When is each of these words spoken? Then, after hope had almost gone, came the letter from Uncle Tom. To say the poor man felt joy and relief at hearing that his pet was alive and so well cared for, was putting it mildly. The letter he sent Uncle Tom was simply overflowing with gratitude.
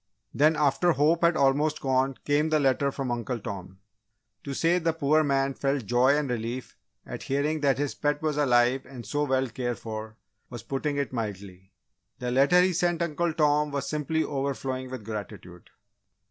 Then, 0.33 0.55
after 0.55 0.93
hope 0.93 1.21
had 1.21 1.37
almost 1.37 1.79
gone, 1.79 2.15
came 2.25 2.49
the 2.49 2.59
letter 2.59 2.91
from 2.91 3.11
Uncle 3.11 3.37
Tom. 3.37 3.77
To 4.43 4.51
say 4.55 4.79
the 4.79 4.93
poor 4.93 5.23
man 5.23 5.53
felt 5.53 5.85
joy 5.85 6.17
and 6.17 6.27
relief 6.27 6.75
at 7.05 7.21
hearing 7.21 7.59
that 7.59 7.77
his 7.77 7.93
pet 7.93 8.19
was 8.19 8.35
alive 8.35 8.83
and 8.87 9.05
so 9.05 9.25
well 9.25 9.47
cared 9.47 9.77
for, 9.77 10.17
was 10.49 10.63
putting 10.63 10.97
it 10.97 11.13
mildly. 11.13 11.71
The 12.17 12.31
letter 12.31 12.61
he 12.61 12.73
sent 12.73 13.03
Uncle 13.03 13.31
Tom 13.31 13.69
was 13.69 13.87
simply 13.87 14.23
overflowing 14.23 14.89
with 14.89 15.05
gratitude. 15.05 15.69